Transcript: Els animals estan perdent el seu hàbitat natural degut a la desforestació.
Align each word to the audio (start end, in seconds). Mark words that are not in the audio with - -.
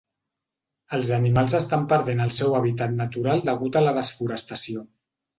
Els 0.97 1.09
animals 1.17 1.55
estan 1.59 1.83
perdent 1.91 2.23
el 2.25 2.31
seu 2.37 2.55
hàbitat 2.59 2.95
natural 3.01 3.43
degut 3.49 3.77
a 3.77 3.83
la 3.89 3.93
desforestació. 3.99 4.83